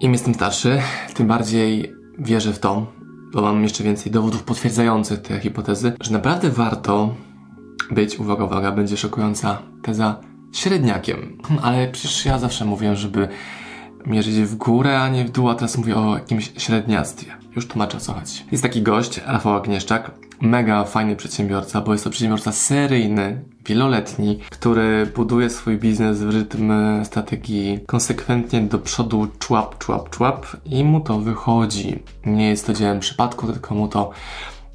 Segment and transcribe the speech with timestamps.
[0.00, 0.82] Im jestem starszy,
[1.14, 2.86] tym bardziej wierzę w to,
[3.32, 7.14] bo mam jeszcze więcej dowodów potwierdzających te hipotezy, że naprawdę warto
[7.90, 10.20] być, uwaga, uwaga, będzie szokująca teza,
[10.52, 11.38] średniakiem.
[11.62, 13.28] Ale przecież ja zawsze mówię, żeby
[14.06, 17.36] mierzyć w górę, a nie w dół, a teraz mówię o jakimś średniactwie.
[17.56, 18.14] Już tłumaczę o co.
[18.52, 20.10] Jest taki gość, Rafał Agnieszczak,
[20.40, 26.72] mega fajny przedsiębiorca, bo jest to przedsiębiorca seryjny, wieloletni, który buduje swój biznes w rytm
[27.04, 32.02] strategii konsekwentnie do przodu, człap, człap, człap i mu to wychodzi.
[32.26, 34.10] Nie jest to dziełem przypadku, tylko mu to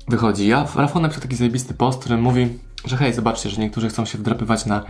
[0.07, 0.47] wychodzi.
[0.47, 2.47] Ja, Rafał napisał taki zajebisty post, który mówi,
[2.85, 4.83] że hej, zobaczcie, że niektórzy chcą się wdrapywać na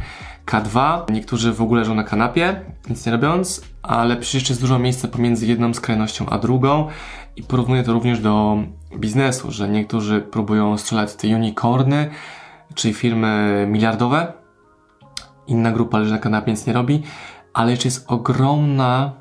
[0.46, 5.08] K2, niektórzy w ogóle leżą na kanapie, nic nie robiąc, ale przecież jest dużo miejsca
[5.08, 6.88] pomiędzy jedną skrajnością a drugą
[7.36, 8.58] i porównuję to również do
[8.98, 12.10] biznesu, że niektórzy próbują strzelać te unicorny,
[12.76, 14.34] czyli firmy miliardowe,
[15.48, 17.04] inna grupa leży na kanapie, nic nie robi,
[17.54, 19.12] ale jeszcze jest ogromna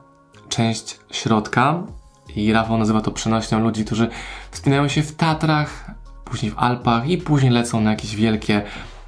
[0.49, 1.83] część środka
[2.37, 4.09] i Rafał nazywa to przenośnią ludzi, którzy
[4.51, 5.91] wspinają się w Tatrach,
[6.25, 8.63] później w Alpach i później lecą na jakieś wielkie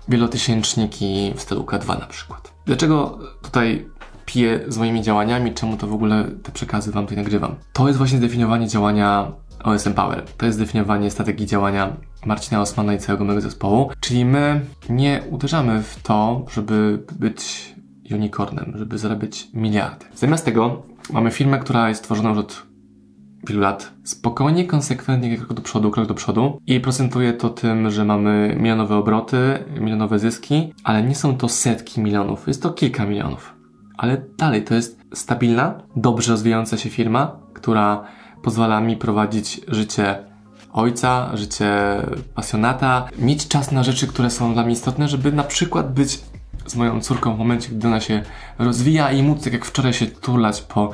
[0.09, 2.53] wielotysięczniki w stylu K2 na przykład.
[2.67, 3.89] Dlaczego tutaj
[4.27, 7.55] piję z moimi działaniami, czemu to w ogóle te przekazy Wam tutaj nagrywam?
[7.73, 9.33] To jest właśnie zdefiniowanie działania
[9.65, 10.25] OSM Power.
[10.37, 13.91] To jest zdefiniowanie strategii działania Marcina Osmana i całego mojego zespołu.
[14.01, 17.75] Czyli my nie uderzamy w to, żeby być
[18.11, 20.07] unicornem, żeby zarabiać miliardy.
[20.15, 22.63] Zamiast tego mamy firmę, która jest tworzona już od
[23.47, 23.93] wielu lat.
[24.05, 26.61] Spokojnie, konsekwentnie, krok do przodu, krok do przodu.
[26.67, 32.01] I procentuje to tym, że mamy milionowe obroty, milionowe zyski, ale nie są to setki
[32.01, 33.55] milionów, jest to kilka milionów.
[33.97, 38.05] Ale dalej to jest stabilna, dobrze rozwijająca się firma, która
[38.43, 40.25] pozwala mi prowadzić życie
[40.73, 41.69] ojca, życie
[42.35, 46.21] pasjonata, mieć czas na rzeczy, które są dla mnie istotne, żeby na przykład być
[46.67, 48.23] z moją córką w momencie, gdy ona się
[48.59, 50.91] rozwija i móc, tak jak wczoraj, się turlać po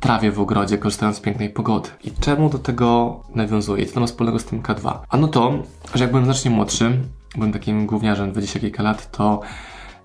[0.00, 1.88] trawie w ogrodzie, korzystając z pięknej pogody.
[2.04, 3.86] I czemu do tego nawiązuję?
[3.86, 4.98] Co to ma wspólnego z tym K2?
[5.08, 5.52] Ano to,
[5.94, 6.98] że jak byłem znacznie młodszy,
[7.34, 9.40] byłem takim gówniarzem 20 kilka lat, to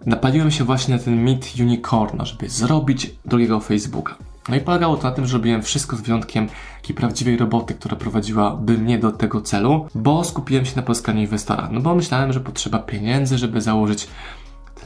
[0.06, 4.16] napaliłem się właśnie na ten mit unicorna, żeby zrobić drugiego Facebooka.
[4.50, 6.48] No i polegało to na tym, że robiłem wszystko z wyjątkiem
[6.82, 11.70] takiej prawdziwej roboty, która prowadziłaby mnie do tego celu, bo skupiłem się na pozyskaniu inwestora.
[11.72, 14.08] No bo myślałem, że potrzeba pieniędzy, żeby założyć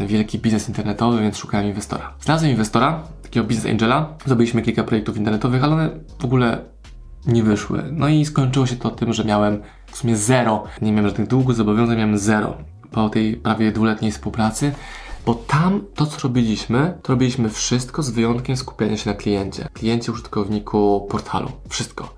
[0.08, 2.14] wielki biznes internetowy, więc szukałem inwestora.
[2.22, 5.90] Znalazłem inwestora, takiego business angela, zrobiliśmy kilka projektów internetowych, ale one
[6.20, 6.62] w ogóle
[7.28, 7.84] nie wyszły.
[7.92, 9.62] No i skończyło się to tym, że miałem
[9.92, 10.64] w sumie zero.
[10.82, 12.58] Nie miałem żadnych długów, zobowiązań, miałem zero.
[12.92, 14.72] Po tej prawie dwuletniej współpracy
[15.26, 19.68] bo tam to, co robiliśmy, to robiliśmy wszystko z wyjątkiem skupiania się na kliencie.
[19.74, 21.52] Kliencie, użytkowniku portalu.
[21.70, 22.16] Wszystko.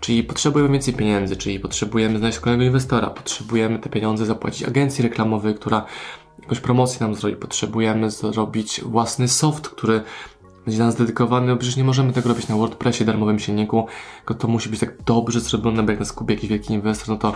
[0.00, 5.54] Czyli potrzebujemy więcej pieniędzy, czyli potrzebujemy znaleźć kolejnego inwestora, potrzebujemy te pieniądze zapłacić agencji reklamowej,
[5.54, 5.84] która
[6.42, 10.02] jakąś promocję nam zrobi, potrzebujemy zrobić własny soft, który
[10.66, 13.86] będzie nas dedykowany, bo przecież nie możemy tego robić na WordPressie, darmowym silniku,
[14.16, 17.16] tylko to musi być tak dobrze zrobione, bo jak nas kupi jakiś wielki inwestor, no
[17.16, 17.32] to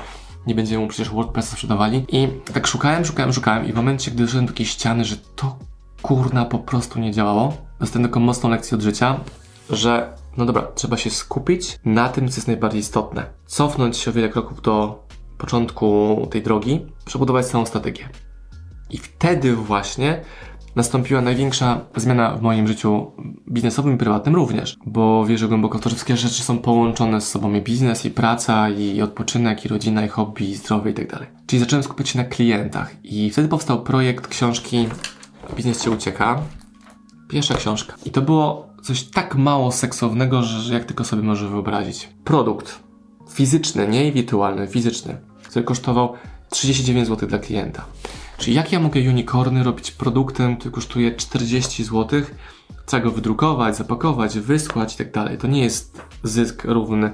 [0.46, 2.04] nie będziemy mu przecież WordPressa sprzedawali.
[2.08, 5.56] I tak szukałem, szukałem, szukałem i w momencie, gdy doszedłem do takiej ściany, że to
[6.02, 9.20] kurna po prostu nie działało, dostałem taką mocną lekcję od życia,
[9.70, 13.26] że no dobra, trzeba się skupić na tym, co jest najbardziej istotne.
[13.46, 15.04] Cofnąć się o wiele kroków do
[15.38, 18.08] początku tej drogi, przebudować całą strategię.
[18.94, 20.20] I wtedy właśnie
[20.76, 23.12] nastąpiła największa zmiana w moim życiu
[23.50, 27.28] biznesowym i prywatnym również, bo wierzę głęboko w to, że wszystkie rzeczy są połączone z
[27.28, 31.26] sobą i biznes, i praca, i odpoczynek, i rodzina, i hobby, i zdrowie i tak.
[31.46, 34.88] Czyli zacząłem skupiać się na klientach i wtedy powstał projekt książki
[35.56, 36.42] Biznes Cię Ucieka.
[37.28, 37.94] Pierwsza książka.
[38.04, 42.08] I to było coś tak mało seksownego, że jak tylko sobie może wyobrazić.
[42.24, 42.80] Produkt
[43.30, 46.12] fizyczny, nie wirtualny, fizyczny, który kosztował
[46.50, 47.84] 39 zł dla klienta.
[48.44, 52.22] Czyli jak ja mogę unicorny robić produktem, który kosztuje 40 zł,
[52.86, 55.38] trzeba go wydrukować, zapakować, wysłać i tak dalej.
[55.38, 57.12] To nie jest zysk równy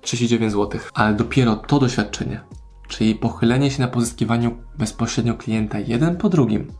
[0.00, 2.40] 39 zł, ale dopiero to doświadczenie,
[2.88, 6.72] czyli pochylenie się na pozyskiwaniu bezpośrednio klienta jeden po drugim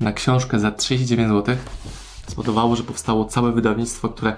[0.00, 1.56] na książkę za 39 zł
[2.26, 4.36] spowodowało, że powstało całe wydawnictwo, które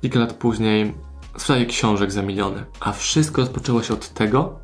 [0.00, 0.94] kilka lat później
[1.38, 2.64] sprzedaje książek za miliony.
[2.80, 4.60] A wszystko rozpoczęło się od tego,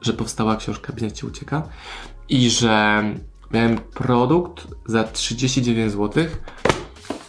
[0.00, 1.62] że powstała książka Biznes Ci Ucieka
[2.28, 3.02] i że
[3.50, 6.24] miałem produkt za 39 zł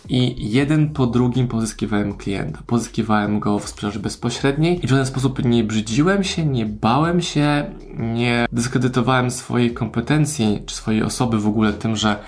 [0.10, 2.60] i jeden po drugim pozyskiwałem klienta.
[2.68, 7.76] Pozyskiwałem go w sprzedaży bezpośredniej i w żaden sposób nie brzydziłem się, nie bałem się,
[7.98, 12.20] nie dyskredytowałem swojej kompetencji czy swojej osoby w ogóle tym, że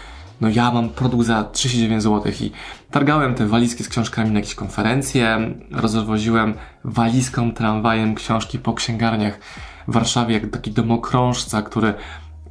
[0.41, 2.51] no ja mam produkt za 39 zł i
[2.91, 6.53] targałem te walizki z książkami na jakieś konferencje, rozwoziłem
[6.83, 9.39] walizką, tramwajem książki po księgarniach
[9.87, 11.93] w Warszawie jak taki domokrążca, który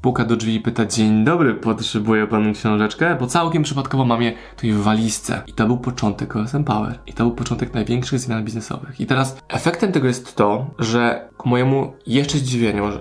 [0.00, 3.16] puka do drzwi i pyta Dzień dobry, potrzebuje pan książeczkę?
[3.20, 5.42] Bo całkiem przypadkowo mam je tutaj w walizce.
[5.46, 6.98] I to był początek OSM Power.
[7.06, 9.00] I to był początek największych zmian biznesowych.
[9.00, 12.98] I teraz efektem tego jest to, że ku mojemu jeszcze zdziwieniu, że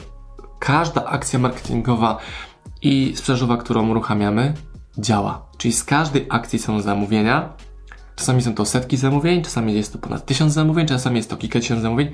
[0.60, 2.18] każda akcja marketingowa
[2.82, 4.54] i sprzedażowa, którą uruchamiamy,
[4.98, 5.46] działa.
[5.58, 7.50] Czyli z każdej akcji są zamówienia.
[8.16, 11.60] Czasami są to setki zamówień, czasami jest to ponad tysiąc zamówień, czasami jest to kilka
[11.60, 12.12] tysięcy zamówień,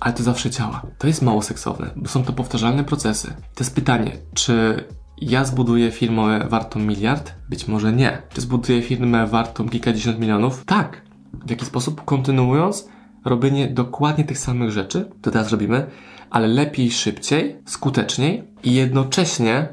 [0.00, 0.82] ale to zawsze działa.
[0.98, 3.28] To jest mało seksowne, bo są to powtarzalne procesy.
[3.28, 4.84] To jest pytanie, czy
[5.20, 7.34] ja zbuduję firmę wartą miliard?
[7.48, 8.22] Być może nie.
[8.34, 10.64] Czy zbuduję firmę wartą kilkadziesiąt milionów?
[10.64, 11.02] Tak.
[11.46, 12.04] W jaki sposób?
[12.04, 12.88] Kontynuując
[13.24, 15.86] robienie dokładnie tych samych rzeczy, to teraz robimy,
[16.30, 19.68] ale lepiej, szybciej, skuteczniej i jednocześnie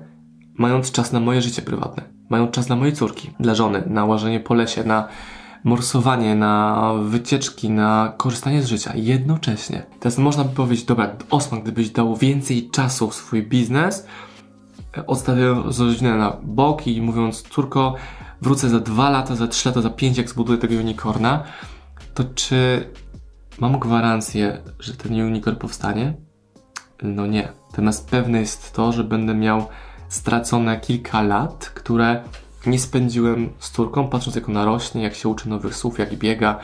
[0.53, 4.39] mając czas na moje życie prywatne, mając czas dla mojej córki, dla żony, na łażenie
[4.39, 5.07] po lesie, na
[5.63, 9.85] morsowanie, na wycieczki, na korzystanie z życia jednocześnie.
[9.99, 14.07] Teraz można by powiedzieć, dobra, Osman, gdybyś dał więcej czasu w swój biznes,
[15.07, 17.95] odstawiając rodzinę na bok i mówiąc, córko,
[18.41, 21.43] wrócę za dwa lata, za trzy lata, za pięć, jak zbuduję tego unicorna,
[22.13, 22.89] to czy
[23.59, 26.13] mam gwarancję, że ten unicorn powstanie?
[27.03, 27.47] No nie.
[27.69, 29.67] Natomiast pewne jest to, że będę miał
[30.09, 32.23] stracone kilka lat, które
[32.65, 36.59] nie spędziłem z córką, patrząc jak ona rośnie, jak się uczy nowych słów, jak biega,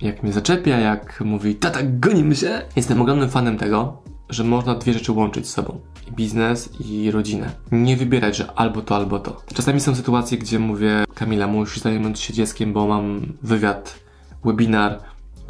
[0.00, 2.62] jak mnie zaczepia, jak mówi tata, gonimy się.
[2.76, 5.80] Jestem ogromnym fanem tego, że można dwie rzeczy łączyć z sobą.
[6.12, 7.50] Biznes i rodzinę.
[7.72, 9.42] Nie wybierać, że albo to, albo to.
[9.54, 14.00] Czasami są sytuacje, gdzie mówię Kamila, musisz zająć się dzieckiem, bo mam wywiad,
[14.44, 15.00] webinar,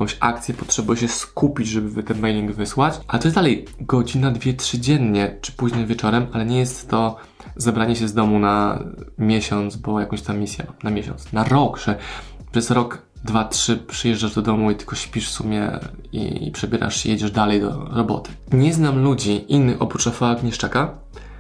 [0.00, 4.54] jakąś akcję, potrzebuję się skupić, żeby ten mailing wysłać, ale to jest dalej godzina, dwie,
[4.54, 7.16] trzy dziennie, czy później wieczorem, ale nie jest to
[7.56, 8.84] zebranie się z domu na
[9.18, 11.98] miesiąc, bo jakąś tam misję na miesiąc, na rok, że
[12.52, 15.70] przez rok, dwa, trzy przyjeżdżasz do domu i tylko śpisz w sumie
[16.12, 18.30] i, i przebierasz się, jedziesz dalej do roboty.
[18.52, 20.98] Nie znam ludzi innych oprócz Rafała Agnieszczaka,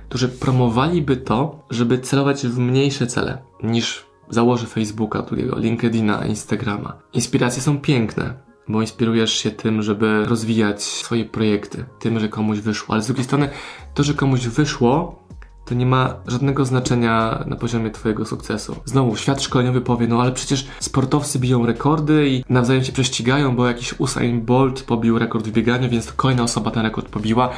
[0.08, 6.98] którzy promowaliby to, żeby celować w mniejsze cele niż założy Facebooka, drugiego, LinkedIna, Instagrama.
[7.12, 12.92] Inspiracje są piękne, bo inspirujesz się tym, żeby rozwijać swoje projekty, tym, że komuś wyszło.
[12.94, 13.48] Ale z drugiej strony,
[13.94, 15.20] to, że komuś wyszło,
[15.64, 18.76] to nie ma żadnego znaczenia na poziomie Twojego sukcesu.
[18.84, 23.66] Znowu, świat szkoleniowy powie, no ale przecież sportowcy biją rekordy i nawzajem się prześcigają, bo
[23.66, 27.50] jakiś Usain Bolt pobił rekord w bieganiu, więc to kolejna osoba ten rekord pobiła.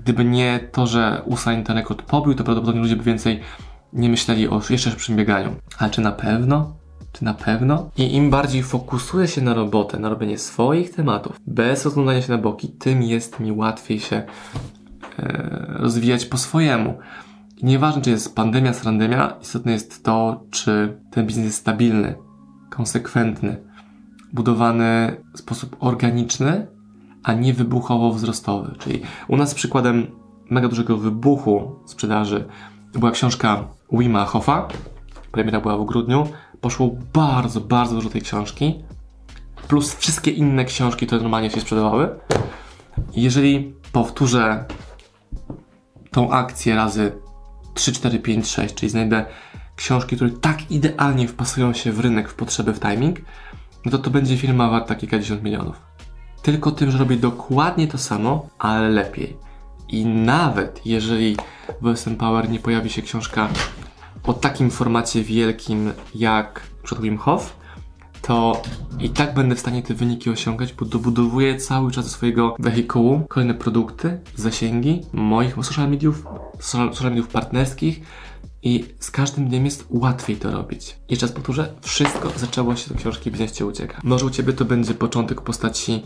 [0.00, 3.40] Gdyby nie to, że Usain ten rekord pobił, to prawdopodobnie ludzie by więcej
[3.92, 5.56] nie myśleli o jeszcze szybszym bieganiu.
[5.78, 6.76] Ale czy na pewno?
[7.18, 7.90] Czy na pewno?
[7.96, 12.38] I im bardziej fokusuję się na robotę, na robienie swoich tematów, bez rozglądania się na
[12.38, 14.16] boki, tym jest mi łatwiej się
[15.18, 16.98] e, rozwijać po swojemu.
[17.56, 22.14] I nieważne, czy jest pandemia, srandemia, istotne jest to, czy ten biznes jest stabilny,
[22.70, 23.56] konsekwentny,
[24.32, 26.66] budowany w sposób organiczny,
[27.22, 28.78] a nie wybuchowo-wzrostowy.
[28.78, 30.06] Czyli u nas przykładem
[30.50, 32.44] mega dużego wybuchu sprzedaży
[32.94, 34.68] była książka Wima Hoffa,
[35.32, 36.26] premiera była w grudniu,
[36.60, 38.84] poszło bardzo, bardzo dużo tej książki,
[39.68, 42.18] plus wszystkie inne książki, które normalnie się sprzedawały.
[43.16, 44.64] Jeżeli powtórzę
[46.10, 47.12] tą akcję razy
[47.74, 49.26] 3, 4, 5, 6, czyli znajdę
[49.76, 53.20] książki, które tak idealnie wpasują się w rynek, w potrzeby, w timing,
[53.84, 55.82] no to to będzie firma warta kilkadziesiąt milionów.
[56.42, 59.36] Tylko tym, że robię dokładnie to samo, ale lepiej.
[59.88, 61.36] I nawet jeżeli
[61.80, 63.48] w SM Power nie pojawi się książka
[64.26, 67.56] o takim formacie wielkim jak przed Hof,
[68.22, 68.62] to
[69.00, 73.54] i tak będę w stanie te wyniki osiągać, bo dobudowuję cały czas swojego wehikułu kolejne
[73.54, 76.26] produkty, zasięgi moich social mediów,
[76.60, 78.00] social mediów partnerskich
[78.62, 80.96] i z każdym dniem jest łatwiej to robić.
[81.08, 84.00] I czas powtórzę, wszystko zaczęło się do książki Biznes Cię Ucieka.
[84.04, 86.02] Może u Ciebie to będzie początek postaci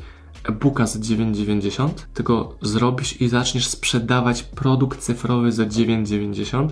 [0.48, 6.68] e-booka za 9,90, tylko zrobisz i zaczniesz sprzedawać produkt cyfrowy za 9,90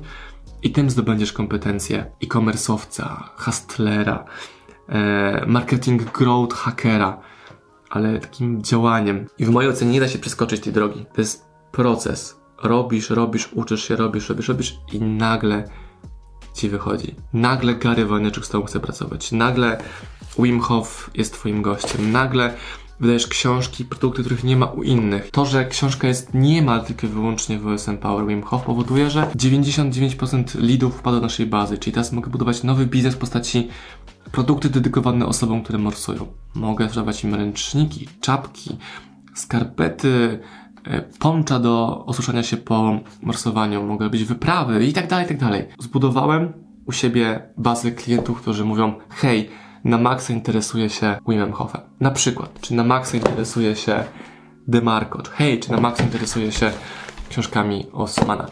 [0.63, 4.25] i tym zdobędziesz kompetencje e-commerce'owca, hustlera,
[4.89, 7.21] e, marketing growth hackera,
[7.91, 9.27] ale takim działaniem.
[9.39, 11.07] I w mojej ocenie nie da się przeskoczyć tej drogi.
[11.15, 12.41] To jest proces.
[12.63, 15.65] Robisz, robisz, uczysz się, robisz, robisz, robisz i nagle
[16.55, 17.15] ci wychodzi.
[17.33, 19.33] Nagle Gary Vaynerchuk z tobą chce pracować.
[19.33, 19.79] Nagle
[20.39, 22.13] Wim Hof jest twoim gościem.
[22.13, 22.55] Nagle
[23.01, 25.31] wydajesz książki, produkty, których nie ma u innych.
[25.31, 29.23] To, że książka jest niemal tylko i wyłącznie w OSM Power Wim Hof powoduje, że
[29.23, 33.69] 99% leadów wpada do naszej bazy, czyli teraz mogę budować nowy biznes w postaci
[34.33, 36.27] produkty dedykowane osobom, które morsują.
[36.55, 38.77] Mogę sprzedawać im ręczniki, czapki,
[39.35, 40.41] skarpety,
[40.85, 45.39] e, poncza do osuszania się po morsowaniu, mogę robić wyprawy i tak dalej, i tak
[45.39, 45.67] dalej.
[45.79, 46.53] Zbudowałem
[46.87, 49.51] u siebie bazę klientów, którzy mówią, hej,
[49.89, 51.81] na maksa interesuje się Wimem Hofem.
[52.01, 54.05] Na przykład, czy na maksa interesuje się
[54.67, 56.73] DeMarco, hej, czy na maksa interesuje się
[57.29, 58.47] książkami Osmana.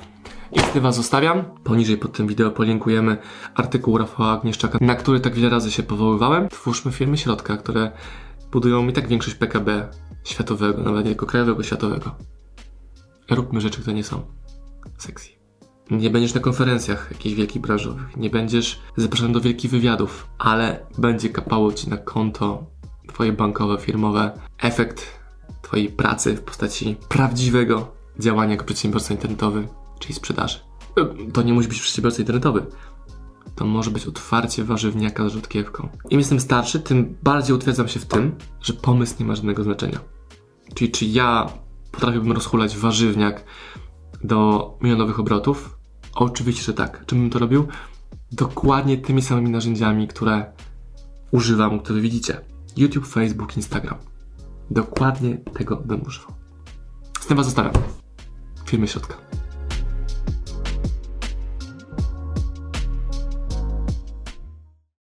[0.52, 1.44] I z tym was zostawiam.
[1.64, 3.16] Poniżej pod tym wideo polinkujemy
[3.54, 6.48] artykuł Rafała Agnieszczaka, na który tak wiele razy się powoływałem.
[6.48, 7.90] Twórzmy firmy środka, które
[8.52, 9.88] budują i tak większość PKB
[10.24, 12.14] światowego, nawet nie krajowego, światowego.
[13.30, 14.22] Róbmy rzeczy, które nie są
[14.98, 15.35] sexy.
[15.90, 21.28] Nie będziesz na konferencjach jakichś wielkich branżowych, nie będziesz zapraszany do wielkich wywiadów, ale będzie
[21.28, 22.66] kapało ci na konto
[23.08, 25.20] twoje bankowe, firmowe efekt
[25.62, 30.58] twojej pracy w postaci prawdziwego działania jako przedsiębiorca internetowy, czyli sprzedaży.
[31.32, 32.66] To nie musi być przedsiębiorca internetowy.
[33.54, 35.88] To może być otwarcie warzywniaka z rzutkiewką.
[36.10, 39.98] Im jestem starszy, tym bardziej utwierdzam się w tym, że pomysł nie ma żadnego znaczenia.
[40.74, 41.52] Czyli czy ja
[41.92, 43.44] potrafiłbym rozhulać warzywniak
[44.24, 45.78] do milionowych obrotów?
[46.14, 47.06] Oczywiście, że tak.
[47.06, 47.66] Czym bym to robił?
[48.32, 50.52] Dokładnie tymi samymi narzędziami, które
[51.30, 52.40] używam, które widzicie.
[52.76, 53.98] YouTube, Facebook, Instagram.
[54.70, 56.32] Dokładnie tego bym używał.
[57.20, 57.72] Z tym was zostawiam.
[58.66, 59.14] Filmy środka.